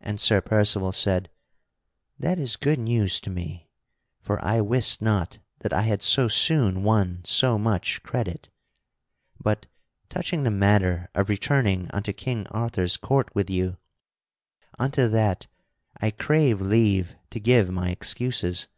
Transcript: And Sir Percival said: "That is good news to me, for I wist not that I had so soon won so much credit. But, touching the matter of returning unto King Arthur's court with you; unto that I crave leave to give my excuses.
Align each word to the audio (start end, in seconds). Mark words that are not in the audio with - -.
And 0.00 0.18
Sir 0.18 0.40
Percival 0.40 0.92
said: 0.92 1.28
"That 2.18 2.38
is 2.38 2.56
good 2.56 2.78
news 2.78 3.20
to 3.20 3.28
me, 3.28 3.68
for 4.18 4.42
I 4.42 4.62
wist 4.62 5.02
not 5.02 5.36
that 5.58 5.74
I 5.74 5.82
had 5.82 6.00
so 6.00 6.26
soon 6.26 6.82
won 6.82 7.20
so 7.22 7.58
much 7.58 8.02
credit. 8.02 8.48
But, 9.38 9.66
touching 10.08 10.44
the 10.44 10.50
matter 10.50 11.10
of 11.14 11.28
returning 11.28 11.90
unto 11.92 12.14
King 12.14 12.46
Arthur's 12.46 12.96
court 12.96 13.28
with 13.34 13.50
you; 13.50 13.76
unto 14.78 15.06
that 15.06 15.48
I 16.00 16.12
crave 16.12 16.62
leave 16.62 17.14
to 17.28 17.38
give 17.38 17.68
my 17.70 17.90
excuses. 17.90 18.68